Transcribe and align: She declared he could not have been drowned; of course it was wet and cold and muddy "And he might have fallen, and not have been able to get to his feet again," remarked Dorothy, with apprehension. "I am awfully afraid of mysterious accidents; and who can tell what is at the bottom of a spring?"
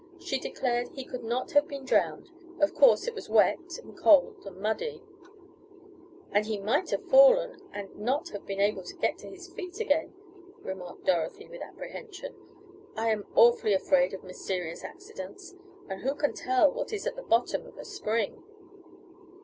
She 0.19 0.39
declared 0.39 0.87
he 0.95 1.05
could 1.05 1.23
not 1.23 1.51
have 1.51 1.67
been 1.67 1.85
drowned; 1.85 2.31
of 2.59 2.73
course 2.73 3.05
it 3.07 3.13
was 3.13 3.29
wet 3.29 3.77
and 3.83 3.95
cold 3.95 4.43
and 4.47 4.57
muddy 4.57 5.03
"And 6.31 6.43
he 6.47 6.57
might 6.57 6.89
have 6.89 7.07
fallen, 7.07 7.61
and 7.71 7.95
not 7.95 8.29
have 8.29 8.43
been 8.43 8.59
able 8.59 8.81
to 8.81 8.95
get 8.95 9.19
to 9.19 9.27
his 9.29 9.47
feet 9.53 9.79
again," 9.79 10.15
remarked 10.63 11.05
Dorothy, 11.05 11.47
with 11.47 11.61
apprehension. 11.61 12.33
"I 12.95 13.09
am 13.11 13.27
awfully 13.35 13.75
afraid 13.75 14.15
of 14.15 14.23
mysterious 14.23 14.83
accidents; 14.83 15.53
and 15.87 16.01
who 16.01 16.15
can 16.15 16.33
tell 16.33 16.71
what 16.71 16.91
is 16.91 17.05
at 17.05 17.15
the 17.15 17.21
bottom 17.21 17.67
of 17.67 17.77
a 17.77 17.85
spring?" 17.85 18.41